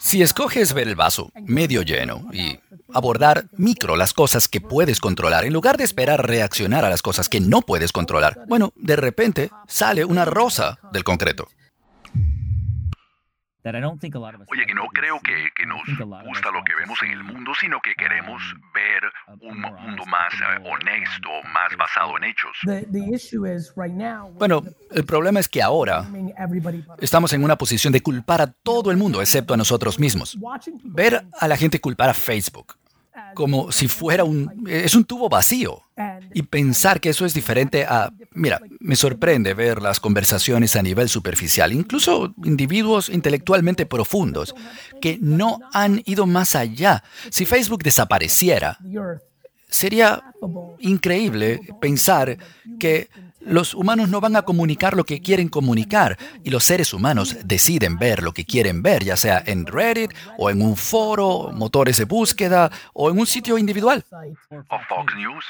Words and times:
Si 0.00 0.22
escoges 0.22 0.74
ver 0.74 0.86
el 0.86 0.94
vaso 0.94 1.32
medio 1.44 1.82
lleno 1.82 2.28
y 2.32 2.60
abordar 2.94 3.46
micro 3.56 3.96
las 3.96 4.12
cosas 4.12 4.46
que 4.46 4.60
puedes 4.60 5.00
controlar 5.00 5.44
en 5.44 5.52
lugar 5.52 5.76
de 5.76 5.84
esperar 5.84 6.24
reaccionar 6.24 6.84
a 6.84 6.90
las 6.90 7.02
cosas 7.02 7.28
que 7.28 7.40
no 7.40 7.62
puedes 7.62 7.90
controlar, 7.90 8.44
bueno, 8.46 8.72
de 8.76 8.94
repente 8.94 9.50
sale 9.66 10.04
una 10.04 10.24
rosa 10.24 10.78
del 10.92 11.02
concreto. 11.02 11.48
Oye, 14.50 14.66
que 14.66 14.74
no 14.74 14.86
creo 14.88 15.18
que, 15.20 15.50
que 15.54 15.66
nos 15.66 15.80
gusta 16.24 16.50
lo 16.50 16.62
que 16.64 16.74
vemos 16.74 17.02
en 17.02 17.10
el 17.10 17.24
mundo, 17.24 17.52
sino 17.60 17.80
que 17.80 17.94
queremos 17.94 18.42
ver 18.72 19.02
un 19.40 19.60
mundo 19.60 20.06
más 20.06 20.32
eh, 20.34 20.62
honesto, 20.64 21.28
más 21.52 21.76
basado 21.76 22.16
en 22.18 22.24
hechos. 22.24 22.56
Bueno, 24.38 24.62
el 24.90 25.04
problema 25.04 25.40
es 25.40 25.48
que 25.48 25.62
ahora 25.62 26.06
estamos 27.00 27.32
en 27.32 27.44
una 27.44 27.56
posición 27.56 27.92
de 27.92 28.00
culpar 28.00 28.40
a 28.40 28.46
todo 28.46 28.90
el 28.90 28.96
mundo, 28.96 29.20
excepto 29.20 29.54
a 29.54 29.56
nosotros 29.56 29.98
mismos. 29.98 30.38
Ver 30.84 31.26
a 31.38 31.48
la 31.48 31.56
gente 31.56 31.80
culpar 31.80 32.10
a 32.10 32.14
Facebook 32.14 32.77
como 33.34 33.72
si 33.72 33.88
fuera 33.88 34.24
un... 34.24 34.64
es 34.68 34.94
un 34.94 35.04
tubo 35.04 35.28
vacío. 35.28 35.82
Y 36.32 36.42
pensar 36.42 37.00
que 37.00 37.10
eso 37.10 37.26
es 37.26 37.34
diferente 37.34 37.84
a... 37.84 38.12
Mira, 38.32 38.60
me 38.80 38.96
sorprende 38.96 39.54
ver 39.54 39.82
las 39.82 40.00
conversaciones 40.00 40.76
a 40.76 40.82
nivel 40.82 41.08
superficial, 41.08 41.72
incluso 41.72 42.34
individuos 42.44 43.08
intelectualmente 43.08 43.86
profundos, 43.86 44.54
que 45.00 45.18
no 45.20 45.58
han 45.72 46.02
ido 46.04 46.26
más 46.26 46.54
allá. 46.54 47.02
Si 47.30 47.44
Facebook 47.44 47.82
desapareciera, 47.82 48.78
sería 49.68 50.22
increíble 50.80 51.60
pensar 51.80 52.38
que 52.78 53.08
los 53.48 53.74
humanos 53.74 54.08
no 54.08 54.20
van 54.20 54.36
a 54.36 54.42
comunicar 54.42 54.96
lo 54.96 55.04
que 55.04 55.20
quieren 55.20 55.48
comunicar 55.48 56.18
y 56.44 56.50
los 56.50 56.64
seres 56.64 56.92
humanos 56.92 57.36
deciden 57.44 57.98
ver 57.98 58.22
lo 58.22 58.32
que 58.32 58.44
quieren 58.44 58.82
ver, 58.82 59.04
ya 59.04 59.16
sea 59.16 59.42
en 59.44 59.66
Reddit 59.66 60.12
o 60.38 60.50
en 60.50 60.62
un 60.62 60.76
foro, 60.76 61.50
motores 61.52 61.96
de 61.96 62.04
búsqueda 62.04 62.70
o 62.92 63.10
en 63.10 63.18
un 63.18 63.26
sitio 63.26 63.58
individual. 63.58 64.04
O 64.10 64.78
Fox 64.88 65.14
News. 65.16 65.44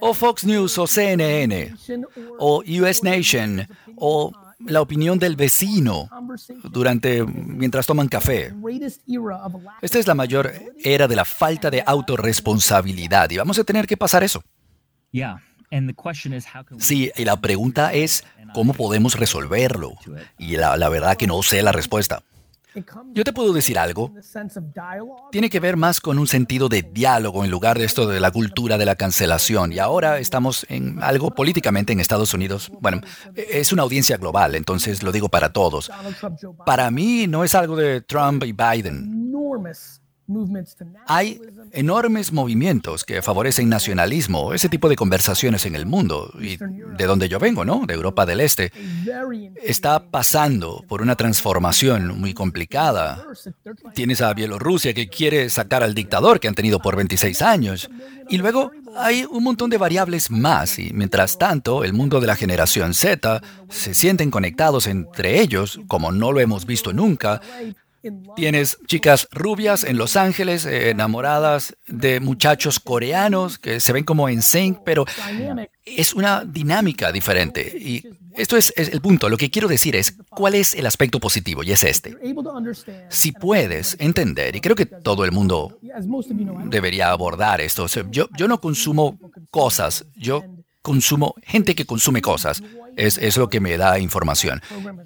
O 0.00 0.14
Fox 0.14 0.44
News 0.44 0.78
o 0.78 0.86
CNN 0.86 1.74
o 2.38 2.62
US 2.66 3.02
Nation 3.02 3.66
o 3.96 4.32
la 4.60 4.80
opinión 4.80 5.18
del 5.18 5.36
vecino 5.36 6.08
durante 6.64 7.24
mientras 7.24 7.86
toman 7.86 8.08
café. 8.08 8.54
Esta 9.82 9.98
es 9.98 10.06
la 10.06 10.14
mayor 10.14 10.52
era 10.82 11.08
de 11.08 11.16
la 11.16 11.24
falta 11.24 11.70
de 11.70 11.82
autorresponsabilidad 11.84 13.30
y 13.30 13.36
vamos 13.36 13.58
a 13.58 13.64
tener 13.64 13.86
que 13.86 13.96
pasar 13.96 14.22
eso. 14.24 14.42
Sí, 16.78 17.10
y 17.16 17.24
la 17.24 17.40
pregunta 17.40 17.92
es, 17.92 18.24
¿cómo 18.52 18.74
podemos 18.74 19.18
resolverlo? 19.18 19.94
Y 20.38 20.56
la, 20.56 20.76
la 20.76 20.88
verdad 20.88 21.16
que 21.16 21.26
no 21.26 21.42
sé 21.42 21.62
la 21.62 21.72
respuesta. 21.72 22.22
Yo 23.12 23.22
te 23.22 23.32
puedo 23.32 23.52
decir 23.52 23.78
algo. 23.78 24.12
Tiene 25.30 25.48
que 25.48 25.60
ver 25.60 25.76
más 25.76 26.00
con 26.00 26.18
un 26.18 26.26
sentido 26.26 26.68
de 26.68 26.82
diálogo 26.82 27.44
en 27.44 27.50
lugar 27.50 27.78
de 27.78 27.84
esto 27.84 28.08
de 28.08 28.18
la 28.18 28.32
cultura 28.32 28.78
de 28.78 28.84
la 28.84 28.96
cancelación. 28.96 29.72
Y 29.72 29.78
ahora 29.78 30.18
estamos 30.18 30.66
en 30.68 31.00
algo 31.02 31.30
políticamente 31.30 31.92
en 31.92 32.00
Estados 32.00 32.34
Unidos. 32.34 32.72
Bueno, 32.80 33.00
es 33.34 33.72
una 33.72 33.82
audiencia 33.82 34.16
global, 34.16 34.54
entonces 34.56 35.02
lo 35.02 35.12
digo 35.12 35.28
para 35.28 35.52
todos. 35.52 35.90
Para 36.66 36.90
mí 36.90 37.26
no 37.28 37.44
es 37.44 37.54
algo 37.54 37.76
de 37.76 38.00
Trump 38.00 38.42
y 38.44 38.52
Biden. 38.52 39.30
Hay 41.06 41.40
enormes 41.72 42.32
movimientos 42.32 43.04
que 43.04 43.20
favorecen 43.20 43.68
nacionalismo, 43.68 44.54
ese 44.54 44.68
tipo 44.68 44.88
de 44.88 44.96
conversaciones 44.96 45.66
en 45.66 45.76
el 45.76 45.86
mundo, 45.86 46.32
y 46.40 46.56
de 46.56 47.04
donde 47.04 47.28
yo 47.28 47.38
vengo, 47.38 47.64
¿no? 47.64 47.84
De 47.86 47.94
Europa 47.94 48.24
del 48.24 48.40
Este, 48.40 48.72
está 49.62 50.10
pasando 50.10 50.84
por 50.88 51.02
una 51.02 51.16
transformación 51.16 52.18
muy 52.18 52.32
complicada. 52.32 53.24
Tienes 53.94 54.22
a 54.22 54.32
Bielorrusia 54.32 54.94
que 54.94 55.08
quiere 55.08 55.50
sacar 55.50 55.82
al 55.82 55.94
dictador 55.94 56.40
que 56.40 56.48
han 56.48 56.54
tenido 56.54 56.80
por 56.80 56.96
26 56.96 57.42
años, 57.42 57.90
y 58.28 58.38
luego 58.38 58.70
hay 58.96 59.26
un 59.28 59.42
montón 59.42 59.70
de 59.70 59.76
variables 59.76 60.30
más, 60.30 60.78
y 60.78 60.92
mientras 60.94 61.36
tanto, 61.36 61.84
el 61.84 61.92
mundo 61.92 62.20
de 62.20 62.26
la 62.26 62.36
generación 62.36 62.94
Z 62.94 63.42
se 63.68 63.94
sienten 63.94 64.30
conectados 64.30 64.86
entre 64.86 65.40
ellos, 65.40 65.80
como 65.88 66.12
no 66.12 66.32
lo 66.32 66.40
hemos 66.40 66.64
visto 66.64 66.92
nunca, 66.92 67.40
Tienes 68.36 68.78
chicas 68.86 69.28
rubias 69.30 69.84
en 69.84 69.96
Los 69.96 70.16
Ángeles, 70.16 70.66
eh, 70.66 70.90
enamoradas 70.90 71.76
de 71.86 72.20
muchachos 72.20 72.80
coreanos 72.80 73.58
que 73.58 73.80
se 73.80 73.92
ven 73.92 74.04
como 74.04 74.28
en 74.28 74.42
sync, 74.42 74.80
pero 74.84 75.04
es 75.84 76.14
una 76.14 76.44
dinámica 76.44 77.12
diferente. 77.12 77.76
Y 77.78 78.04
esto 78.34 78.56
es, 78.56 78.72
el 78.76 79.00
punto. 79.00 79.28
Lo 79.28 79.36
que 79.36 79.50
quiero 79.50 79.68
decir 79.68 79.96
es 79.96 80.16
cuál 80.30 80.54
es 80.54 80.74
el 80.74 80.86
aspecto 80.86 81.20
positivo, 81.20 81.62
y 81.62 81.72
es 81.72 81.84
este. 81.84 82.16
Si 83.08 83.32
puedes 83.32 83.96
entender, 83.98 84.56
y 84.56 84.60
creo 84.60 84.76
que 84.76 84.86
todo 84.86 85.24
el 85.24 85.32
mundo 85.32 85.78
debería 86.64 87.10
abordar 87.10 87.60
esto, 87.60 87.86
yo, 88.10 88.28
yo 88.36 88.48
no 88.48 88.60
consumo 88.60 89.18
cosas, 89.50 90.04
yo 90.16 90.42
consumo 90.84 91.34
gente 91.42 91.74
que 91.74 91.86
consume 91.86 92.20
cosas. 92.20 92.62
Es, 92.96 93.36
lo 93.36 93.48
que 93.48 93.58
me 93.58 93.76
da 93.76 93.98
información. 93.98 94.62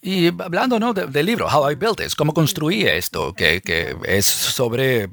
Y 0.00 0.28
hablando 0.40 0.78
¿no? 0.78 0.94
del 0.94 1.26
libro, 1.26 1.48
How 1.48 1.72
I 1.72 1.74
Built 1.74 1.98
This, 1.98 2.14
cómo 2.14 2.32
construí 2.32 2.82
esto, 2.82 3.34
que, 3.34 3.60
que, 3.60 3.96
es 4.04 4.24
sobre 4.24 5.08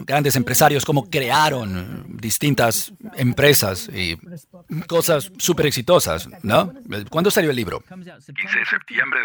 grandes 0.00 0.34
empresarios, 0.34 0.86
cómo 0.86 1.10
crearon 1.10 2.06
distintas 2.08 2.94
empresas 3.16 3.90
y 3.92 4.16
cosas 4.86 5.30
súper 5.36 5.66
exitosas, 5.66 6.26
¿no? 6.42 6.72
¿Cuándo 7.10 7.30
salió 7.30 7.50
el 7.50 7.56
libro? 7.56 7.82
15 7.86 8.10
de 8.14 8.64
septiembre 8.64 9.20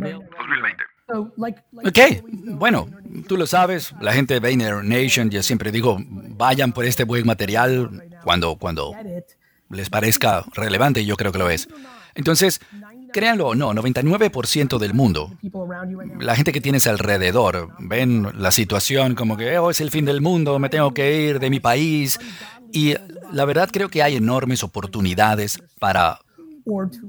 de 0.00 0.12
2020. 0.14 0.84
Ok, 1.84 1.98
bueno, 2.58 2.88
tú 3.28 3.36
lo 3.36 3.46
sabes, 3.46 3.94
la 4.00 4.12
gente 4.12 4.34
de 4.34 4.40
Vayner 4.40 4.82
Nation, 4.82 5.30
yo 5.30 5.44
siempre 5.44 5.70
digo, 5.70 5.96
vayan 6.00 6.72
por 6.72 6.86
este 6.86 7.04
buen 7.04 7.24
material 7.24 8.02
cuando, 8.24 8.56
cuando 8.56 8.92
les 9.72 9.90
parezca 9.90 10.44
relevante, 10.54 11.00
y 11.00 11.06
yo 11.06 11.16
creo 11.16 11.32
que 11.32 11.38
lo 11.38 11.50
es. 11.50 11.68
Entonces, 12.14 12.60
créanlo 13.12 13.48
o 13.48 13.54
no, 13.54 13.72
99% 13.72 14.78
del 14.78 14.94
mundo, 14.94 15.32
la 16.20 16.36
gente 16.36 16.52
que 16.52 16.60
tienes 16.60 16.86
alrededor, 16.86 17.70
ven 17.78 18.28
la 18.36 18.52
situación 18.52 19.14
como 19.14 19.36
que 19.36 19.58
oh, 19.58 19.70
es 19.70 19.80
el 19.80 19.90
fin 19.90 20.04
del 20.04 20.20
mundo, 20.20 20.58
me 20.58 20.68
tengo 20.68 20.92
que 20.92 21.28
ir 21.28 21.38
de 21.38 21.50
mi 21.50 21.60
país. 21.60 22.18
Y 22.72 22.94
la 23.32 23.44
verdad 23.44 23.70
creo 23.72 23.88
que 23.88 24.02
hay 24.02 24.16
enormes 24.16 24.62
oportunidades 24.62 25.62
para 25.78 26.20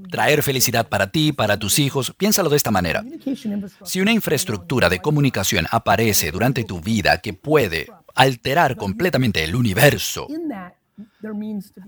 traer 0.09 0.43
felicidad 0.43 0.87
para 0.87 1.07
ti, 1.11 1.31
para 1.31 1.57
tus 1.57 1.79
hijos. 1.79 2.13
Piénsalo 2.17 2.49
de 2.49 2.57
esta 2.57 2.71
manera. 2.71 3.03
Si 3.83 4.01
una 4.01 4.11
infraestructura 4.11 4.89
de 4.89 4.99
comunicación 4.99 5.67
aparece 5.71 6.31
durante 6.31 6.63
tu 6.63 6.81
vida 6.81 7.19
que 7.19 7.33
puede 7.33 7.87
alterar 8.15 8.75
completamente 8.75 9.43
el 9.43 9.55
universo, 9.55 10.27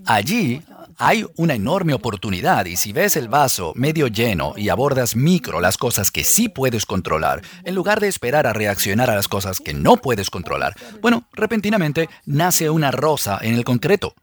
Allí 0.06 0.62
hay 0.98 1.26
una 1.38 1.54
enorme 1.54 1.94
oportunidad 1.94 2.66
y 2.66 2.76
si 2.76 2.94
ves 2.94 3.16
el 3.16 3.28
vaso 3.28 3.74
medio 3.76 4.08
lleno 4.08 4.54
y 4.58 4.70
abordas 4.70 5.16
micro 5.16 5.62
las 5.62 5.78
cosas 5.78 6.12
que 6.12 6.24
sí 6.24 6.50
puedes 6.50 6.86
controlar, 6.86 7.42
en 7.64 7.76
lugar 7.76 8.00
de 8.00 8.08
esperar 8.08 8.48
a 8.48 8.54
reaccionar 8.54 9.10
a 9.10 9.16
las 9.16 9.28
cosas 9.28 9.60
que 9.60 9.74
no 9.74 9.98
puedes 9.98 10.30
controlar, 10.30 10.76
bueno, 11.02 11.28
repentinamente 11.34 12.10
nace 12.26 12.70
una 12.70 12.92
rosa 12.92 13.40
en 13.42 13.56
el 13.56 13.64
concreto. 13.64 14.16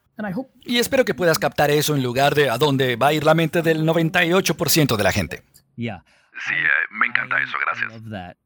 Y 0.62 0.78
espero 0.78 1.04
que 1.04 1.14
puedas 1.14 1.38
captar 1.38 1.70
eso 1.70 1.94
en 1.94 2.02
lugar 2.02 2.34
de 2.34 2.50
a 2.50 2.58
dónde 2.58 2.96
va 2.96 3.08
a 3.08 3.12
ir 3.12 3.24
la 3.24 3.34
mente 3.34 3.62
del 3.62 3.84
98% 3.84 4.96
de 4.96 5.02
la 5.02 5.12
gente. 5.12 5.42
Sí, 6.46 6.54
eh, 6.54 6.68
me 6.90 7.06
encanta 7.06 7.40
eso, 7.42 7.56
gracias. 7.64 8.36